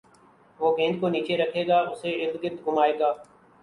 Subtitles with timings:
[0.59, 3.09] وہ گیند کو نیچے رکھے گا اُسے اردگرد گھمائے گا